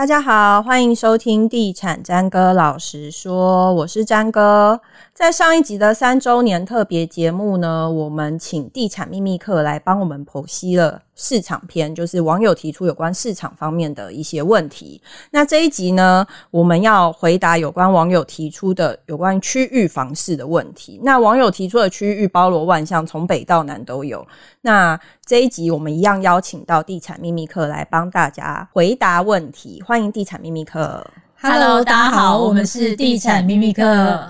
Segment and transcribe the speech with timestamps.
[0.00, 4.80] 大家好，欢迎收听地产詹哥老实说，我是詹哥。
[5.12, 15.00] 在上一集的三周年特别节目呢，我们请地产秘密课来帮我们剖析了市场篇，就是网友提出有关市场方面的一些问题。
[15.30, 20.98] 那这一集呢，我们要回答有关网友提出的有关区域房市的问题。
[21.02, 24.26] 那网友提出的区域包罗万象，从北到南都有。
[24.62, 31.06] 那这一集我们一样邀请到地产秘密课来帮大家回答问题，欢迎地产秘密课。
[31.42, 33.82] Hello，大家好，我们是地产秘密课，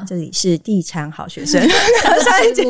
[0.06, 1.60] 这里是地产好学生。
[1.60, 2.62] 上一集，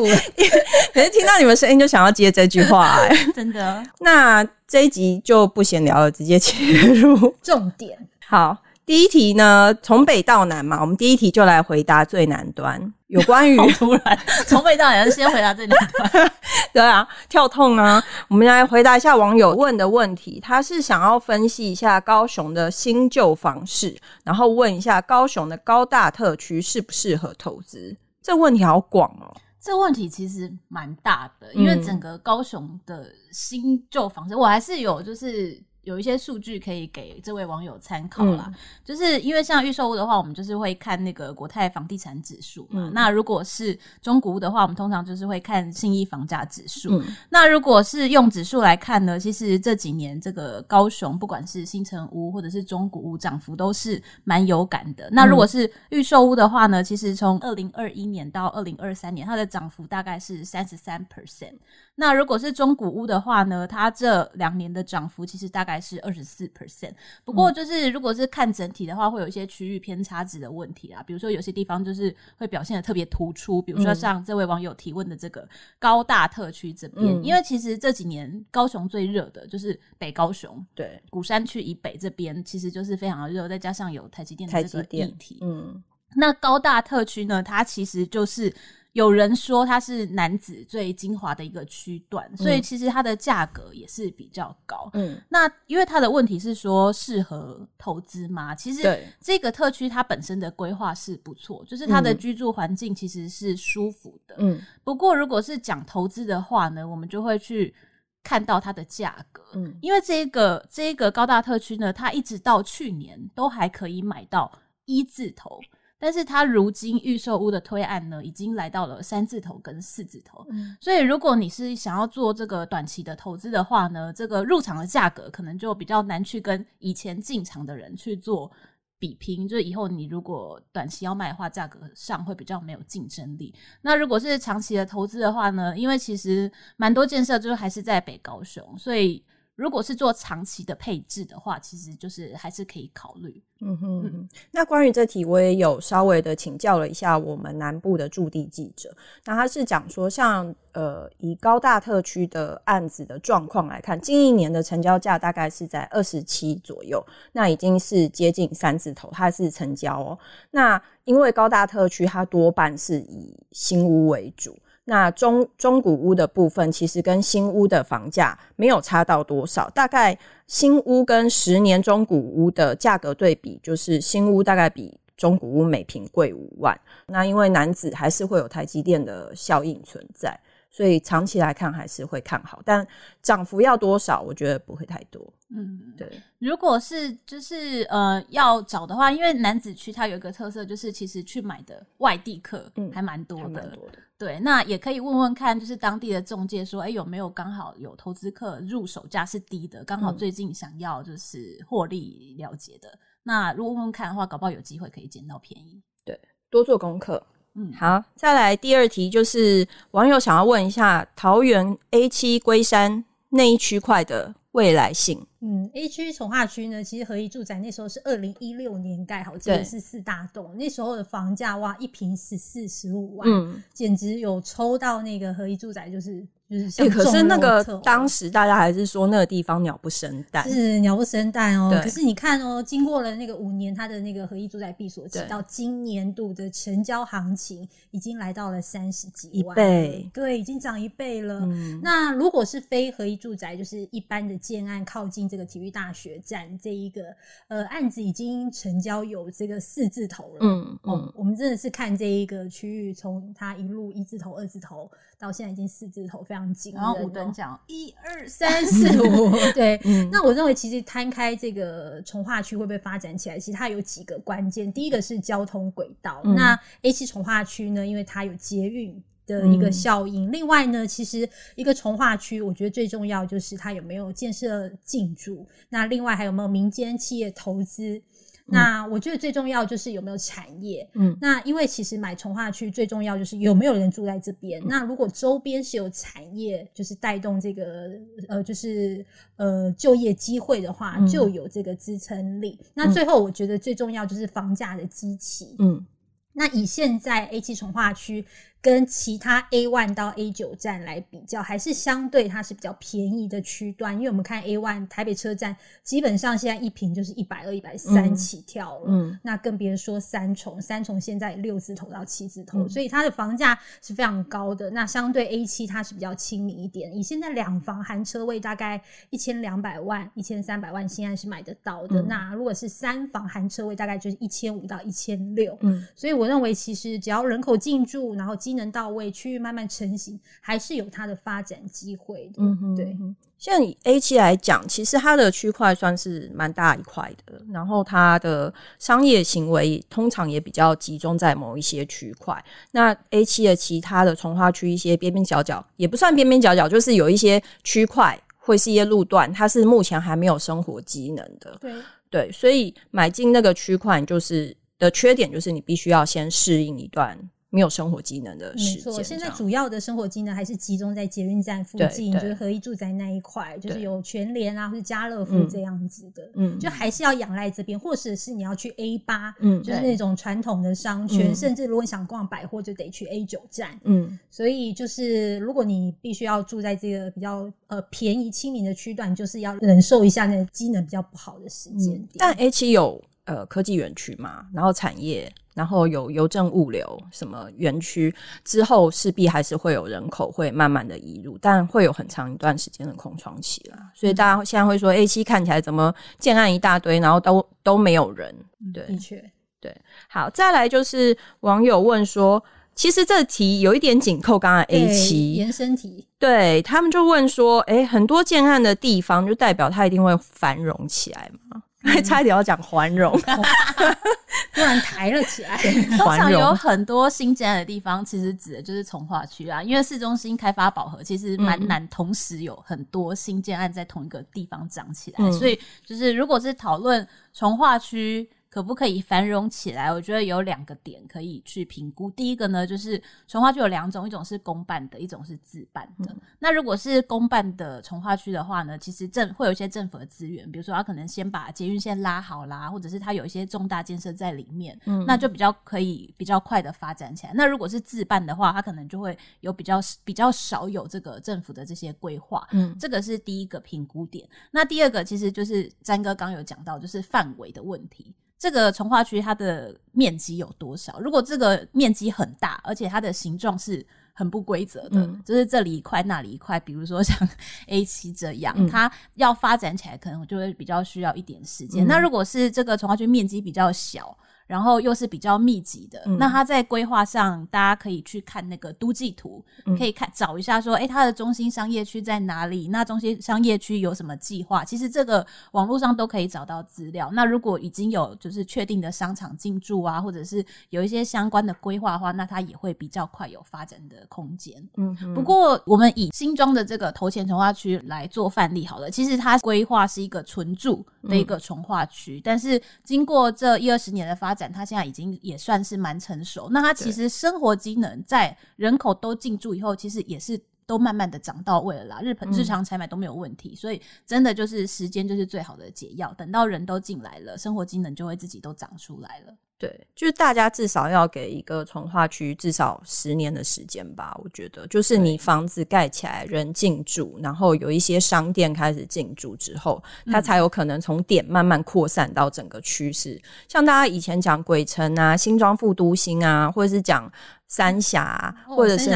[0.91, 3.83] 可是听到你们声音就想要接这句话，哎， 真的。
[3.99, 7.95] 那这一集就不闲聊了，直接切入重点。
[8.25, 8.57] 好。
[8.85, 16.31] 第一题呢，从北到南嘛，我们第一题就来回答最南端，有关于突然从北到南，先回答最南端，
[16.73, 35.63] 对啊，跳痛啊，我们来回答一下网友问的问题，他是想要分析一下高雄的新旧房市，然后问一下高雄的高大特区适不适合投资，这问题好广哦，这问题其实蛮大的，因为整个高雄的新旧房市，我还是有就是。
[35.83, 38.53] 有一些数据可以给这位网友参考啦，嗯、
[38.85, 42.89] 就是因为像预售屋的话，我们就是会看那个国泰房地产指数嘛。
[42.89, 46.99] 嗯、那如果是中古屋的话，我们通常就是会看信义房价指数。
[46.99, 55.05] 嗯、那如果是用指数来看呢，其实这几年这个高雄不管是新城屋或者是中古屋涨幅都是蛮有感的。
[55.05, 61.55] 嗯、那如果是预售屋的话呢，其实从二零二一年到二零二三年，它的涨幅大概是三十三 percent。
[62.01, 66.91] 那如果是中古屋的话呢，它这两年的涨幅其实大概是二十四 percent。
[67.23, 71.03] 不过就是如果是看整体的话，会有一些区域偏差值的问题啊。
[71.03, 85.83] 比如说有些地方就是会表现的特别突出，比如说像这位网友提问的这个高大特区这边，嗯、因为其实这几年高雄最热的就是北高雄，对，鼓山区以北这边其实就是非常的热，再加上有台积电的这个议题，嗯，
[86.15, 88.51] 那高大特区呢，它其实就是。
[88.93, 94.89] 有人说它是男子最精华的一个区段，嗯、所以其实它的价格也是比较高。
[94.93, 98.53] 嗯，那因为它的问题是说适合投资吗？
[98.53, 98.81] 其实
[99.21, 104.35] 这个特区它本身的规划是不错，就是它的居住环境其实是舒服的。
[104.39, 107.73] 嗯，不过如果是讲投资的话呢，我们就会去
[108.21, 109.41] 看到它的价格。
[109.53, 114.51] 嗯，因为这个这个高大特区呢，它一直到去年都还可以买到
[114.83, 115.61] 一字头。
[116.01, 128.51] 但是它如今预售屋的推案呢，已经来到了三字头跟四字头，嗯、所以如果你是想要做这个短期的投资的话呢，这个入场的价格可能就比较难去跟以前进场的人去做
[128.97, 133.53] 比拼，就是以后你如果短期要卖的话，价格上会比较没有竞争力。
[133.83, 139.23] 那如果是长期的投资的话呢，因为其实蛮多建设就是还是在北高雄，所以。
[139.61, 143.43] 如果是做长期的配置的话，其实就是还是可以考虑。
[143.59, 148.91] 嗯哼，嗯，那关于这题，我也有稍微的请教了一下我们南部的驻地记者。
[149.23, 160.17] 那他是讲说像，像呃，以高大特区的案子的状况来看，近一年的成交价大概是在二十七左右，那已经是接近三字头，它是成交哦。
[160.49, 164.57] 那因为高大特区它多半是以新屋为主。
[164.85, 176.79] 那中中古屋的部分，其实跟新屋的房价没有差到多少，大概新屋跟十年中古屋的价格对比，就是新屋大概比中古屋每平贵五万。
[177.07, 180.39] 那因为男子还是会有台积电的效应存在。
[180.73, 182.87] 所以长期来看还是会看好，但
[183.21, 185.21] 涨幅要多少，我觉得不会太多。
[185.49, 186.09] 嗯，对。
[186.39, 193.43] 如果是就是呃要找的话，因为男子区它有一个特色，就是其实去买的外地客还蛮多的。
[193.43, 193.97] 嗯，还蛮多的。
[194.21, 202.87] 对，那也可以问问看，就是当地的中介说，哎，有没有刚好有投资客入手价是低的，刚好最近想要就是获利了结的。
[202.89, 205.81] 嗯，那如果问问看的话，搞不好有机会可以捡到便宜。
[206.05, 206.21] 对，
[206.51, 207.25] 多做功课。
[207.55, 215.25] 嗯，好，再来第二题，就是网友想要问一下桃园 A 七龟山那一区块的未来性。
[215.39, 226.23] 嗯，A 区从化区呢，其实合一住宅那时候是二零一六年盖好，记得是四大栋，那时候的房价哇，一平十四十五万，嗯，简直有抽到那个合一住宅，就是。
[226.51, 231.71] 哎、欸，可是那个当时大家还是说那个地方鸟不生蛋，是鸟不生蛋哦。
[231.81, 241.39] 可是你看哦，经过了那个五年，它的那个合一住宅闭锁期，到今年度的成交行情已经来到了三十几万，一倍，对，已经涨一倍了。
[241.43, 247.15] 嗯、那如果是非合一住宅，就是一般的建案，靠近这个体育大学站这一个
[247.47, 250.39] 呃案子，已经成交有这个四字头了。
[250.41, 256.41] 嗯嗯，哦、我们真的是看这一个区域，从它一路一字头、二字头到现在已经四字头，非常。
[256.41, 256.81] 常惊人。
[256.81, 259.79] 然后五等奖一二 三四五，对。
[259.85, 264.73] 嗯、那我认为其实摊开这个从化区会不会发展起来，其实它有几个关键。
[264.73, 270.27] 第一个是交通轨道，嗯、那 A 七从化区呢，因为它有捷运的一个效应。
[270.27, 278.01] 嗯、另外呢，其实一个从化区，我觉得最重要就是它有没有建设进驻，那另外还有没有民间企业投资。
[278.45, 284.61] 那我觉得最重要就是有没有产业，嗯，那因为其实买从化区最重要就是有没有人住在这边。
[284.61, 287.91] 嗯、那如果周边是有产业，就是带动这个
[288.27, 289.05] 呃，就是
[289.37, 292.57] 呃就业机会的话，就有这个支撑力。
[292.61, 295.85] 嗯、那最后我觉得最重要就是房价的基期，嗯，
[296.33, 298.25] 那以现在 A 七从化区。
[298.61, 303.95] 跟其他 A one 到 A 九站来比较，还是相对它是比较便宜的区段。
[303.95, 308.85] 因为我们看 A one 台北车站，基本上现在一平就是一百二、一百三起跳了。
[308.87, 314.69] 嗯，那更别说三重，三重现在六字头到七字头，嗯、所以它的房价是非常高的。
[314.69, 318.79] 那相对 A 七它是比较亲民一点，以现在两房含车位大概
[319.09, 321.99] 一千两百万、一千三百万，现在是买得到的。
[321.99, 325.57] 嗯、那如果是三房含车位，大概就是一千五到一千六。
[325.61, 332.33] 嗯，所以我认为其实只要人口进驻，然后机能到位，区域慢慢成型，还是有它的发展机会的。
[332.37, 332.97] 嗯哼，对。
[333.37, 342.43] 像以 A 七来讲，其实它的区块算是蛮大一块的，然后它的商业行为通常也比较集中在某一些区块。
[342.71, 351.57] 那 A 七的其他的从化区一些边边角角，也不算边边角角，就是有一些区块会是一些路段，它是目前还没有生活机能的。
[351.59, 351.73] 对
[352.11, 357.17] 对，所以买进那个区块，就是的缺点就是你必须要先适应一段。
[357.53, 359.03] 没有生活机能的时间，没错。
[359.03, 366.31] 现在主要的生活机能还是集中在捷运站附近，就是合一住宅那一块，就是有全联啊，或者家乐福这样子的。
[366.35, 373.77] 嗯，就还是要仰赖这边，或者是你要去 A 八，嗯，就是那种传统的商圈，甚至如果你想逛百货，就得去 A 九站。
[373.83, 382.15] 嗯，所以就是如果你必须要住在这个比较呃便宜亲民的区段，就是要忍受一下那个机能比较不好的时间点。
[382.17, 385.29] 但 A 七有呃科技园区嘛，然后产业。
[385.53, 388.13] 然后有邮政物流什么园区
[388.43, 393.77] 之后，势必还是会有人口会慢慢的移入，但会有很长一段时间的空窗期啦。
[393.93, 398.33] 所以大家现在会说 A 七看起来怎么建案一大堆，然后都都没有人。
[398.73, 399.23] 对，的确，
[399.59, 399.75] 对。
[400.07, 402.41] 好，再来就是网友问说，
[402.73, 411.63] 其实这题有一点紧扣刚刚 A 七延伸题，对他们就问说，诶，很多建案的地方就代表它一定会繁荣起来吗？
[411.83, 413.11] 还差一点要讲环荣，
[414.53, 415.57] 突然抬了起来。
[415.97, 428.29] 通常有很多新建的地方，其实指的就是从化区啊，因为市中心开发饱和，其实蛮难同时有很多新建案在同一个地方长起来，嗯、所以就是如果是讨论从化区。
[428.51, 429.89] 可不可以繁荣起来？
[429.89, 432.11] 我觉得有两个点可以去评估。
[432.11, 436.11] 第一个呢，就是从化区有两种，一种是公办的，一种是自办的。
[436.11, 447.31] 嗯、那如果是公办的从化区的话呢，其实政会有一些政府的资源，比如说他可能先把捷运线拉好啦，或者是他有一些重大建设在里面，嗯，那就比较可以比较快的发展起来。
[447.33, 454.27] 那如果是自办的话，他可能就会有比较比较少有这个政府的这些规划，嗯，这个是第一个评估点。
[454.51, 458.13] 那第二个其实就是詹哥刚有讲到，就是范围的问题。
[458.41, 460.99] 这个从化区它的面积有多少？
[460.99, 467.15] 如果这个面积很大，而且它的形状是很不规则的，嗯、就是这里一块那里一块，比如说像
[467.69, 471.85] A 七这样，嗯、它要发展起来可能就会比较需要一点时间。
[471.85, 474.17] 嗯、那如果是这个从化区面积比较小，
[474.51, 482.67] 然后又是比较密集的，嗯、那它在规划上，大家可以去看那个都计图，嗯、可以看找一下说，哎，它的中心商业区在哪里？
[482.67, 484.65] 那中心商业区有什么计划？
[484.65, 487.09] 其实这个网络上都可以找到资料。
[487.13, 494.61] 那如果已经有就是确定的商场进驻啊，或者是有一些相关的规划的话，那它也会比较快有发展的空间。
[494.75, 504.40] 嗯哼，不过我们以新庄的这个头前从化区来做范例好了，其实它规划是一个纯住的一个从化区，嗯、但是经过这一二十年的发展。
[504.49, 510.39] 它现在已经也算是蛮成熟，那它其实生活机能在人口都进驻以后，其实也是
[510.71, 511.99] 都慢慢的涨到位了啦。
[512.01, 516.13] 日本日常采买都没有问题，嗯、所以真的就是时间就是最好的解药。
[516.17, 519.35] 等到人都进来了，生活机能就会自己都长出来了。
[519.57, 533.13] 对，就是大家至少要给一个从化区至少十年的时间吧，我觉得，就是你房子盖起来，人进驻，然后有一些商店开始进驻之后，它才有可能从点慢慢扩散到整个趋势。
[533.15, 537.11] 嗯、像大家以前讲鬼城啊、新庄副都心啊，或者是讲
[537.51, 538.89] 三峡，哦、或者是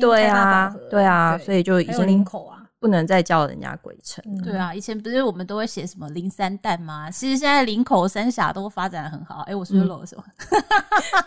[0.00, 2.56] 对啊，对啊，对所以就已经林口啊。
[2.80, 4.22] 不能再叫人家鬼城。
[4.24, 7.10] 嗯、对啊，以前不是我们都会写什么林三蛋吗？
[7.10, 9.40] 其实现在林口三峡都发展的很好。
[9.42, 10.24] 哎、欸，我是不是漏了什么？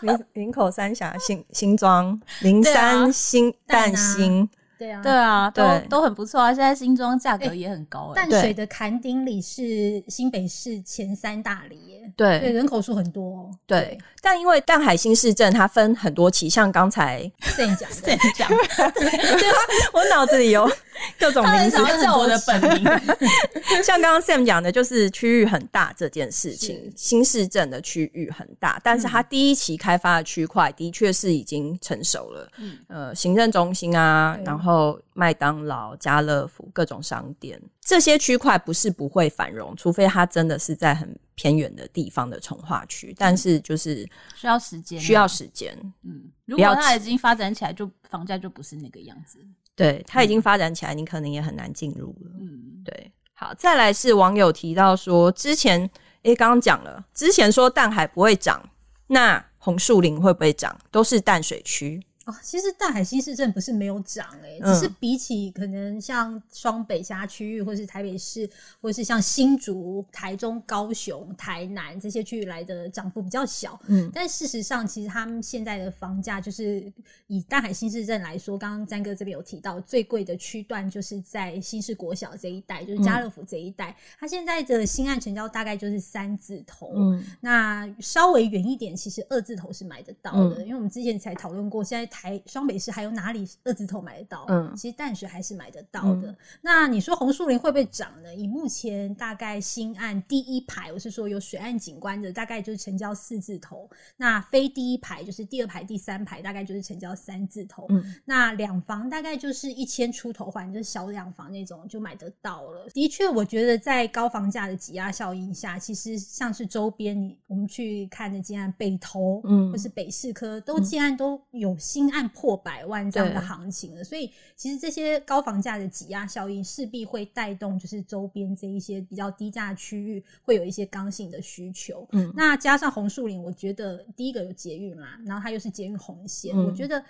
[0.00, 4.48] 林林口三峡新新庄林三新蛋新。
[4.82, 6.52] 对啊，对啊，都都很不错啊。
[6.52, 13.50] 现在新庄价格也很高，淡水的坎丁里是新北市前三大里耶，对，对，人口数很多。
[13.66, 18.48] 对，但因为淡海新市镇它分很多期，像刚才 Sam 讲的，Sam 讲，
[18.94, 19.56] 对啊，
[19.92, 20.68] 我脑子里有
[21.18, 22.84] 各种名字，叫我的本名。
[23.82, 49.38] 像刚刚 Sam 讲的，就是区域很大这件事情，新市镇的区域很大，但是它第一期开发的区块的确是已经成熟了，嗯，呃，行政中心啊，然后麦当劳、家乐福各种商店，这些区块不是不会繁荣，除非它真的是在很偏远的地方的从化区，但是就是需要时间，需要时间，嗯，如果它已经发展起来，就房价就不是那个样子，
[49.74, 53.12] 对，它已经发展起来，你可能也很难进入了，嗯，对。
[53.34, 55.90] 好，再来是网友提到说，之前
[56.22, 58.62] 诶，刚刚讲了，之前说淡海不会涨，
[59.08, 60.78] 那红树林会不会涨？
[60.90, 62.00] 都是淡水区。
[62.24, 68.48] 哦，其实大海新市镇不是没有涨哎、欸，只是比起可能像双北其他区域，或是台北市，
[68.80, 73.76] 或是像新竹、台中、高雄、台南这些区域来的涨幅比较小。
[73.88, 76.92] 嗯，但事实上，其实他们现在的房价就是
[77.26, 86.92] 以大海新市镇来说，刚刚詹哥这边有提到，最贵的区段就是在新市国小这一带，就是家乐福这一带，嗯、它现在的新案成交大概就是三字头。
[86.94, 92.11] 嗯，那稍微远一点，其实二字头是买得到的，嗯、因为我们之前才讨论过，现在。
[92.12, 94.44] 台双北市还有哪里二字头买得到？
[94.48, 96.30] 嗯，其实淡水还是买得到的。
[96.30, 98.34] 嗯、那你说红树林会不会涨呢？
[98.34, 103.88] 以目前大概新案第一排，我是说有水岸景观的，大概就是成交四字头。
[104.18, 107.86] 那非第一排就是第二排、第三排，大概就是成交三字头。
[107.88, 112.86] 嗯，那两房大概就是一千出头，或者是小两房那种就买得到了。
[112.90, 122.01] 的确，我觉得在高房价的挤压效应下，其实像是周边你，我们去看的建案北投，嗯，或是北市科，都建案都有新。
[122.02, 132.08] 新案破百万这样的行情了，所以其实这些高房价的挤压效应势必会带动，就是周边这一些比较低价区域会有一些刚性的需求。
[132.10, 137.04] 嗯，那加上红树林，我觉得第一个有捷运啦，然后它又是捷运红线，嗯、我觉得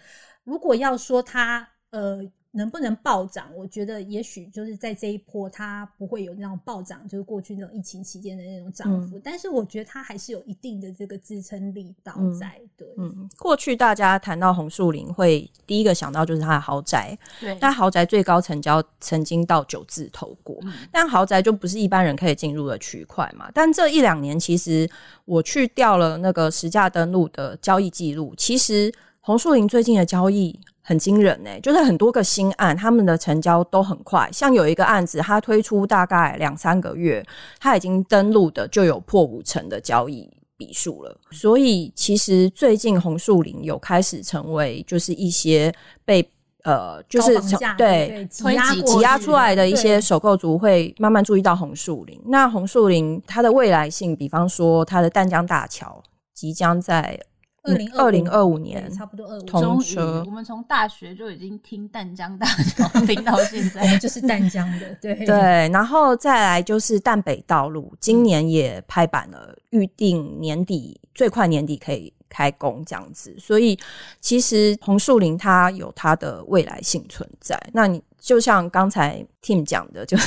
[0.45, 2.31] 如果要说它呃。
[2.55, 3.49] 能不能暴涨？
[3.57, 9.17] 我觉得也许就是在这一波，它不会有那种暴涨，就是过去那种疫情期间的那种涨幅。
[9.17, 12.61] 嗯、但是我觉得它还是有一定的这个支撑力道在。
[12.61, 17.19] 嗯、对，嗯，过去大家谈到红树林，会第一个想到就是它的豪宅。
[17.41, 23.51] 对，那豪宅最高成交曾经到九字头过，嗯、但豪宅就不是一般人可以进入的区块嘛。
[23.55, 24.87] 但这一两年，其实
[25.25, 30.61] 我去调了那个实价登录的交易记录，其实红树林最近的交易。
[30.85, 34.29] 很惊人呢、欸，就是很多个新案，他们的成交都很快。
[34.33, 37.25] 像有一个案子，它推出大概两三个月，
[37.61, 41.17] 它已经登录的就有破五成的交易笔数了。
[41.31, 45.73] 所以其实最近红树林有开始成为就是一些
[46.05, 46.29] 被
[46.65, 47.41] 呃，就是
[47.79, 52.21] 对挤压挤压出来的一些首购族会慢慢注意到红树林。
[52.27, 56.03] 那红树林它的未来性，比方说它的淡江大桥
[56.35, 57.19] 即将在。
[57.65, 60.25] 二零二零二五年，差不多二五通车。
[60.27, 65.69] 我们从大学就已经听淡江大桥听到现在， 我们就是淡江的，对对。
[65.69, 73.33] 然后再来就是淡北道路，今年也拍板了，预定年底最快年底可以开工这样子。
[73.39, 73.79] 所以
[74.21, 77.57] 其实红树林它有它的未来性存在。
[77.73, 80.19] 那你就像刚才 Tim 讲的，就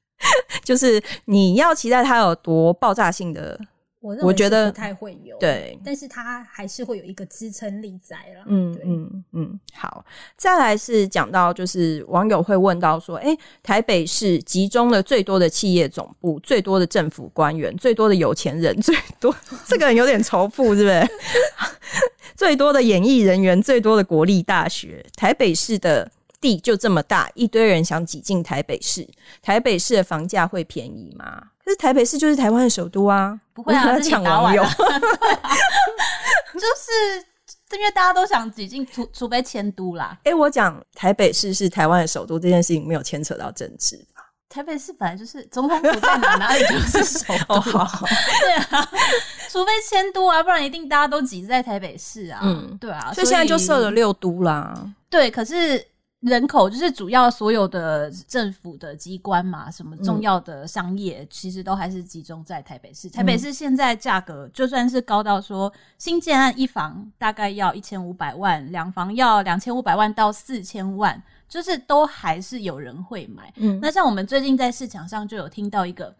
[0.64, 3.60] 就是你要期待它有多爆炸性的。
[4.00, 8.44] 我觉得不太会有，对，但是它还是会有一个支撑力在了。
[8.46, 10.02] 嗯嗯嗯，好。
[10.38, 19.34] 再来是讲到，就是网友会问到说，哎，台北市集中了最多的企业总部，最多的政府官员，最多的有钱人， 最多
[19.66, 21.06] 这个人有点仇富，是不是？
[22.34, 29.06] 最多的演艺人员，最多的国立大学，台北市的地就这么大，一堆人想挤进台北市，
[29.42, 31.42] 台北市的房价会便宜吗？
[31.62, 34.70] 可是台北市就是台湾的首都啊，不会啊，抢网友，就
[36.60, 40.18] 是因为大家都想挤进，除除非迁都啦。
[40.24, 44.24] 哎、欸，我讲台北市是台湾的首都这件事情没有牵扯到政治吧？
[44.48, 47.54] 台北市本来就是总统府在哪，哪里就是首都。
[47.54, 48.06] 哦、好好
[48.40, 48.90] 对啊，
[49.48, 52.40] 除非迁都啊，不然一定大家都挤在台北市啊。
[52.42, 54.74] 嗯，对啊，所以现在就设了六都啦。
[55.10, 55.86] 对，可是。
[56.20, 63.08] 人口就是主要所有的政府的机关嘛，什么重要的商业，其实都还是集中在台北市。
[63.08, 73.50] 台北市现在价格就算是高到说新建案一房大概要一千五百万，两房要两千五百万到四千万，就是都还是有人会买。
[73.56, 76.14] 嗯，那像我们最近在市场上就有听到一个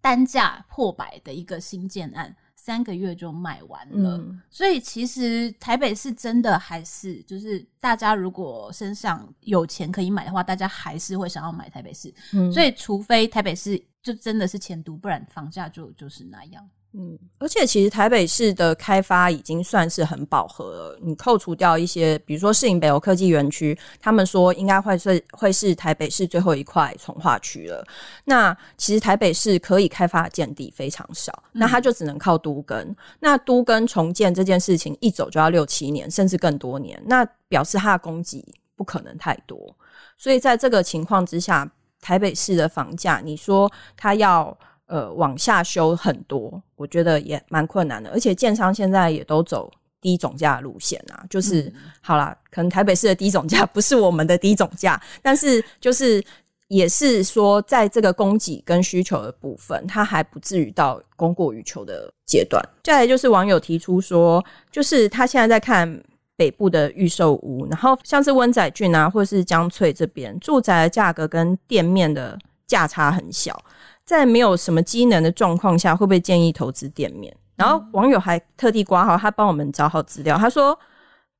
[0.00, 2.32] 单价破百的一个新建案。
[2.64, 4.16] 三个月就卖完了。
[4.16, 12.10] 嗯、所以其实台北市真的还是就是大家如果身上有钱可以买的话，大家还是会想要买台北市。
[12.32, 16.66] 嗯、所以除非台北市就真的是钱多，不然房价就就是那样。
[16.96, 20.98] 嗯，而且其实台北市的开发已经算是很饱和了。
[21.02, 27.84] 你扣除掉一些，比如说市营北欧科技园区，他们说应该会是会是台北市最后一块从化区了。
[28.26, 32.78] 那其实台北市可以开发的建地非常少，那它就只能靠都根。
[32.78, 37.02] 嗯、那都根重建这件事情一走就要六七年，甚至更多年。
[37.06, 38.44] 那表示它的供给
[38.76, 39.76] 不可能太多。
[40.16, 41.68] 所以在这个情况之下，
[42.00, 44.56] 台北市的房价，你说它要。
[44.86, 48.10] 呃，往下修很多，我觉得也蛮困难的。
[48.10, 56.22] 而且建商现在也都走低总价路线啊，就是、嗯、好啦，可能台北市的低总价不是我们的低总价，但是就是
[56.68, 62.62] 也是说，在这个供给跟需求的部分，它还不至于到供过于求的阶段。
[62.82, 66.02] 再来就是网友提出说，就是他现在在看
[66.36, 73.58] 北部的预售屋，然后像是温仔郡啊，或者是江翠这边住宅的价格跟店面的价差很小。
[74.04, 77.34] 在没有什么机能的状况下，会不会建议投资店面？
[77.56, 80.36] 然后网友还特地挂号，他帮我们找好资料。
[80.36, 80.78] 他说，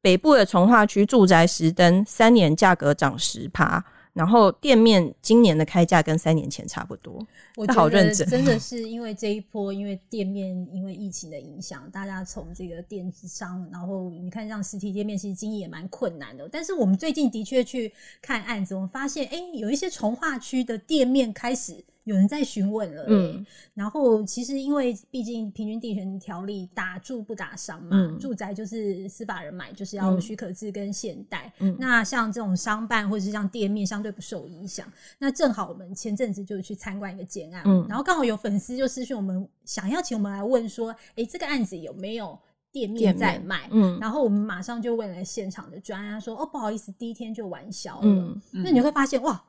[0.00, 7.26] 北部的从化区住宅十登三年价格涨十趴，然后店面今年的开价跟三年前差不多。
[7.56, 16.49] 我好认真的是因为这一波，因为店面因为疫情的影响，大家从这个电子商，然后你看像实体店面，其实经营也蛮困难的。
[16.50, 17.92] 但是我们最近的确去
[18.23, 21.85] 看案子，我们发现，哎，有一些从化区的店面开始。
[22.04, 34.87] 有人在询问了，嗯，然后其实因为毕竟平均地权条例打住不打商嘛，嗯、住宅就是司法人买，就是要许可制跟现贷，嗯，那像这种商办或者是像店面相对不受影响。
[35.18, 42.38] 那正好我们前阵子就去参观一个建案，嗯，然后刚好有粉丝就私讯我们，想要请我们来问说，诶，这个案子有没有
[42.70, 43.66] 店面在卖？
[43.73, 48.02] 嗯，然后我们马上就问了现场的专家，说，哦，不好意思，第一天就完销了。
[48.02, 49.43] 嗯，那你会发现，哇。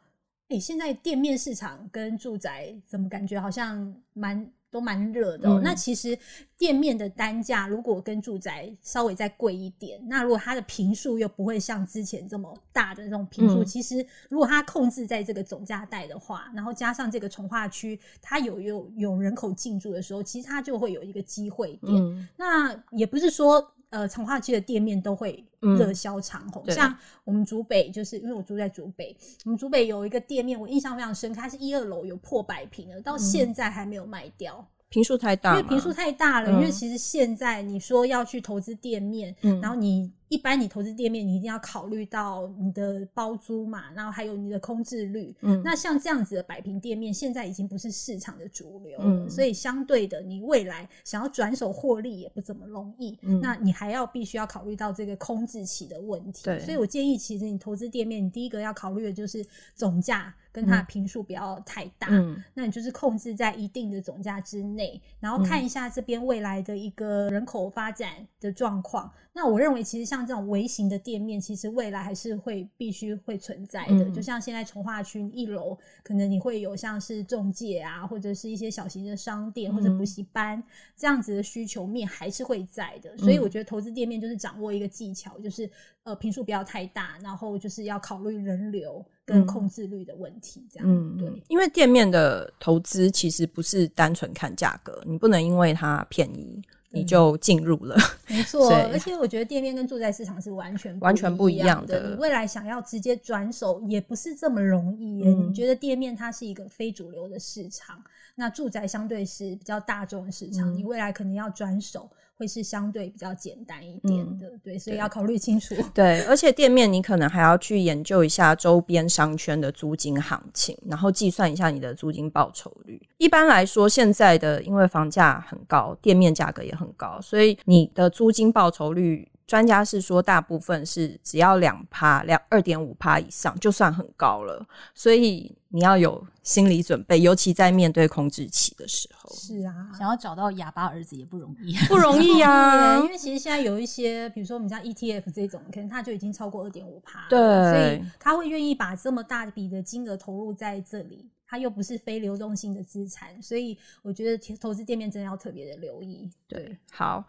[0.47, 5.59] 哎、欸，现在店面市场跟住宅怎么感觉好像蛮都蛮热的，喔？
[5.59, 6.15] 嗯、那其实
[6.55, 21.95] 店面的单价如果跟住宅稍微再贵一点，那如果它的坪数又不会像之前这么大的那种坪数，嗯、其实如果它控制在这个总价带的话，然后加上这个从化区，它有有有人口进驻的时候，其实它就会有一个机会点。
[21.95, 23.71] 嗯、那也不是说。
[23.95, 34.67] 呃，从化区的店面都会热销长虹，嗯、像我们竹北，就是因为我住在竹北，我们竹北有一个店面，我印象非常深刻，它是一二楼有破百平的，到现在还没有卖掉。
[34.89, 36.51] 平数太大，因为平数太大了。
[36.51, 45.35] 嗯、因为其实现在你说要去投资店面，嗯、然后你一般你投资店面，你一定要考虑到你的包租嘛，然后还有你的空置率。
[45.41, 53.17] 嗯，那像这样子的百平店面，现在已经不是市场的主流了，嗯、所以相对的，你未来想要转手获利也不怎么容易。
[53.21, 56.43] 嗯，那你还要必须要考虑到这个空置期的问题。
[56.43, 60.33] 对，所以我建议，其实你投资店面，你第一个要考虑的就是总价。
[60.55, 69.05] 跟它的坪数不要太大，嗯、那你就是控制在一定的总价之内，然后看一下这边未来的一个人口发展的状况。
[69.05, 74.03] 嗯、那我认为，其实像这种微型的店面，其实未来还是会必须会存在的。
[74.03, 80.63] 嗯、就像现在从化区一楼，可能你会有像是中介啊，或者是一些小型的商店或者补习班、嗯、
[80.95, 83.17] 这样子的需求面还是会在的。
[83.17, 85.67] 所以我觉得投资店面就是掌握一个技巧，就是
[86.03, 89.03] 呃平数不要太大，然后就是要考虑人流。
[89.27, 96.61] 跟控制率的问题，这样，嗯，对，因为店面的投资其实不是单纯看价格，你不能因为它便宜
[96.95, 97.95] 你就进入了，
[98.27, 98.73] 没错。
[98.91, 105.23] 而且我觉得店面跟住宅市场是完全完全不一样的，你未来想要直接转手也不是这么容易。
[105.23, 108.01] 你觉得店面它是一个非主流的市场，
[108.35, 112.09] 那住宅相对是比较大众的市场，你未来可能要转手。
[112.37, 115.75] 会是相对比较简单一点的，嗯、对，所以要考虑清楚。
[115.93, 123.01] 对，而且店面你可能还要去研究一下周边商圈的租金行情，然后计算一下你的租金报酬率。
[123.17, 129.27] 一般来说，现在的因为房价很高，店面价格也很高，所以你的租金报酬率。
[129.47, 134.65] 专家是说，大部分是只要两趴、两二点五趴以上，就算很高了。
[134.93, 139.35] 所以你要有心理准备，尤其在面对空置期的时候。
[139.35, 142.97] 是啊，想要找到哑巴儿子也不容易， 不容易啊。
[143.05, 156.29] 因为其实现在有一些，比如说我们家 ETF 这种，可能它就已经超过二点五趴，对，所以他会愿意把这么大笔的金额投入在这里，它又不是非流动性的资产，所以我觉得投资店面真的要特别的留意。
[156.47, 157.23] 对，好。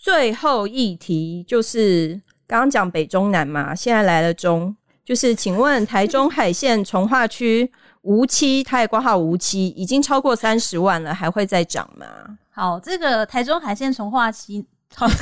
[0.00, 12.06] 最后一题就是刚刚讲北中南嘛，现在来了中，就是请问台中 海线从化区无期，它也挂号无期，已经超过三十万了，还会再涨吗？
[12.50, 14.64] 好，这个台中海线从化期。
[14.94, 15.08] 好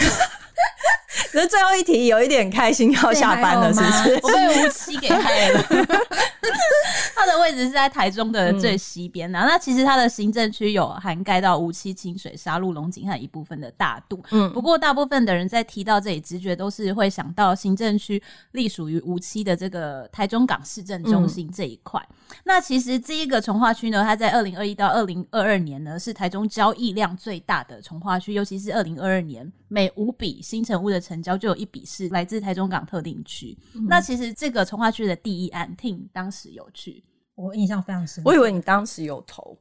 [1.33, 4.15] 可是最后一题有一点开心要下班了，是不是？
[4.23, 5.65] 我被无期给害了。
[7.15, 9.45] 它的位置是在台中的最西边啊。
[9.47, 14.23] 那其实它的行政区有涵盖到梧栖、清水、沙鹿、龙井和一部分的大肚。
[14.31, 22.01] 嗯，不过大部分的人在提到这里，直觉都是会想到行政区隶属于梧栖的这个台中港市政中心这一块。
[22.45, 33.57] 那其实这一个从化区呢，它在二零二一到二零二二年呢，是台中交易量最大的从化区，尤其是二零二二年，每五笔新成屋的成交就有一笔是来自台中港特定区。
[33.75, 37.03] 嗯、那其实这个从化区的第一案，Ting 当时是有趣
[37.37, 39.57] 我印象非常深，我以为你当时有投，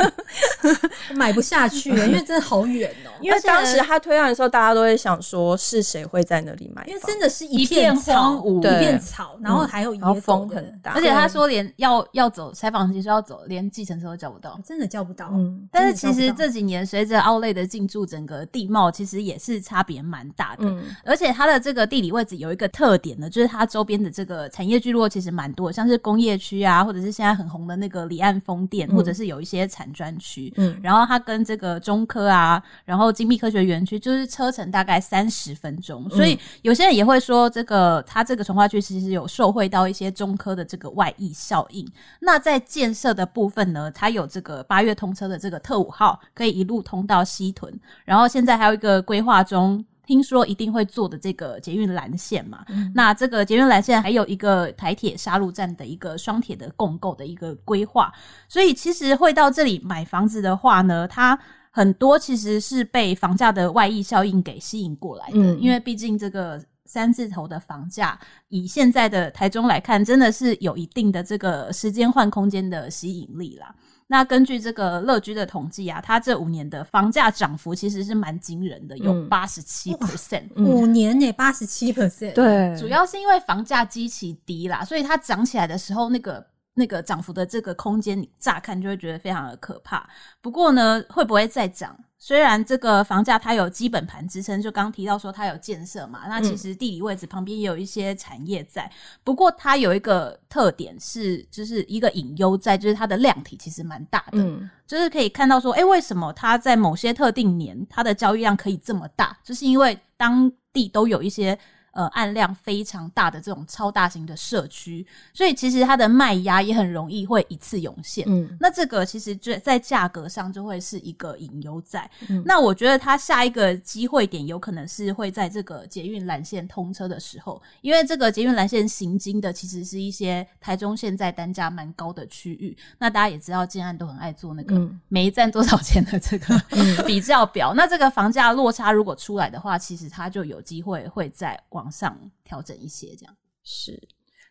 [1.16, 3.10] 买不下去，因为真的好远哦。
[3.22, 15.30] 因为当时他推案的时候，大家都会想说是谁会在那里买，因为真的是一片荒芜，一片草，然后还有野风很大，而且他说连要要走采访期说要走，连计程车都叫不到，真的叫不到。
[15.32, 20.66] 嗯，但是其实这几年随着奥莱的进驻，整个地貌其实也是差别蛮大的。
[20.66, 26.89] 嗯，而且它的这个地理位置有一个特点呢，就是它周边的这个产业聚落其实蛮多，像是工业区啊。
[26.90, 41.88] 或者是现在很红的那个离岸风电，嗯、或者是有一些产专区，嗯，然后它跟这个中科啊，然后精密科学园区，就是车程大概三十分钟，嗯、所以有些人也会说，这个它这个重划区其实有受惠到一些中科的这个外溢效应。
[42.18, 47.72] 那在建设的部分呢，它有这个八月通车的这个特五号，可以一路通到西屯，
[48.04, 49.84] 然后现在还有一个规划中。
[50.10, 58.12] 听说一定会做的这个捷运蓝线嘛，嗯、那这个捷运蓝线还有一个台铁沙鹿站的一个双铁的共构的一个规划，
[58.48, 61.38] 所以其实会到这里买房子的话呢，它
[61.70, 68.18] 很多其实是被房价的外溢效应给吸引过来的，嗯、因为毕竟这个三字头的房价，
[68.48, 73.72] 以现在的台中来看，真的是有一定的这个时间换空间的吸引力啦。
[74.12, 90.08] 那根据这个乐居的统计啊，它这五年的房价涨幅其实是蛮惊人的，有八十七 percent，五年内八十七 percent，对，主要是因为房价基期低啦，所以它涨起来的时候，那个那个涨幅的这个空间，你乍看就会觉得非常的可怕。
[90.40, 91.96] 不过呢，会不会再涨？
[92.22, 98.84] 虽然这个房价它有基本盘支撑，就刚提到说它有建设嘛，那其实地理位置旁边也有一些产业在。
[98.84, 98.92] 嗯、
[99.24, 109.38] 不过它有一个特点是，就是一个隐忧在，就是它的量体其实蛮大的，嗯、就是可以看到说，哎、欸，为什么它在某些特定年它的交易量可以这么大？
[109.42, 111.58] 就是因为当地都有一些。
[111.92, 118.24] 呃，案量非常大的这种超大型的社区，所以其实它的卖压也很容易会一次涌现。
[118.28, 122.08] 嗯，那这个其实就在价格上就会是一个隐忧在。
[122.28, 132.76] 嗯，那我觉得它下一个机会点有可能是会在这个捷运蓝线通车的时候，因为这个捷运蓝线行经的其实是一些台中现在单价蛮高的区域。
[132.98, 136.58] 那大家也知道，建案都很爱做那个每一站多少钱的这个
[137.06, 137.74] 比较表。
[137.74, 142.14] 那这个房价落差如果出来的话，其实它就有机会会在往往上
[142.44, 143.98] 调整一些，这样是。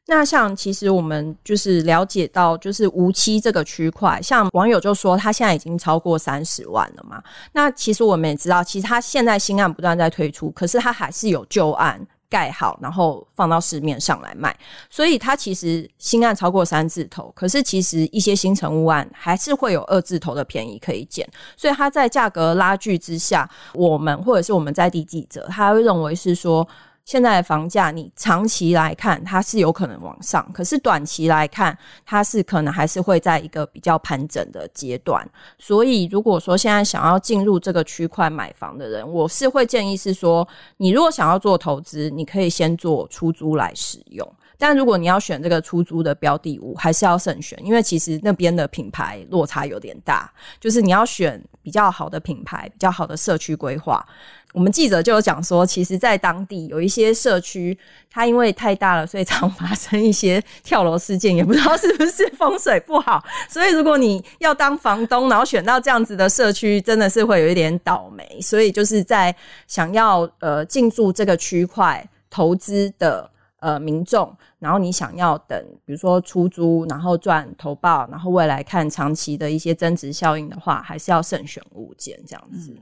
[0.08, 7.22] 那像其实我们就是了解到，就是无期这个区块，像网友就说他现在已经超过三十万了嘛。
[7.54, 14.58] 那其实我们也知道，其实他现在新案不断在推出，可是他还是有旧案盖好，然后放到市面上来卖。
[14.90, 21.30] 所以他其实新案超过三字头，可是其实一些新成屋案还是会有二字头的便宜可以捡。
[21.56, 26.68] 所以他在价格拉锯之下，我们或者是我们在地记者，他会认为是说。
[27.10, 35.28] 现在的房价，你长期来看它是有可能往上，可是短期来看，它是可能还是会在一个比较盘整的阶段。
[35.58, 44.36] 所以，如果说现在想要进入这个区块买房的人，我是会建议是说，你如果想要做投资，你可以先做出租来使用。
[44.62, 54.06] 但如果你要选这个出租的标的物，还是要慎选，因为其实那边的品牌落差有点大，就是你要选比较好的品牌，比较好的社区规划。
[54.54, 57.78] 我们记者就有讲说，其实，在当地有一些社区，
[58.10, 63.24] 它因为太大了，所以常发生一些跳楼事件，也不知道是不是风水不好。
[63.48, 68.42] 所以，如果你要当房东，然后选到这样子的社区，真的是会有一点倒霉。
[68.42, 69.34] 所以，就是在
[69.68, 82.76] 想要呃进驻这个区块投资的呃民众，然后你想要等，比如说出租，然后赚投报，然后未来看长期的一些增值效应的话，还是要慎选物件这样子。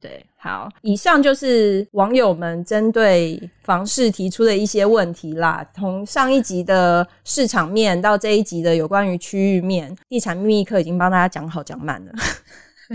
[0.00, 5.62] 对，好，以上就是网友们针对房市提出的一些问题啦。
[5.76, 12.12] 从上一集的市场面到这一集的有关于区域面，地产秘密课已经帮大家讲好讲满了。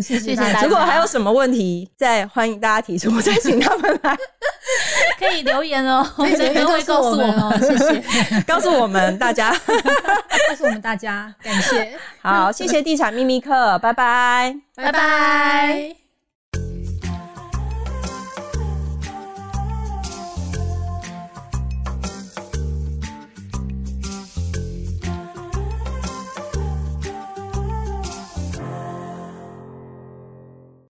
[0.01, 0.63] 谢谢大家。
[0.63, 4.17] 如果还有什么问题，再欢迎大家提出，我再 请他们来，
[5.19, 6.35] 可以留言哦， 我们
[6.67, 7.55] 会告诉我们哦。
[7.59, 9.51] 谢谢，告诉我们大家，
[10.49, 11.93] 告诉我们大家，感谢。
[12.21, 16.04] 好，谢谢地产秘密课，拜拜，拜拜。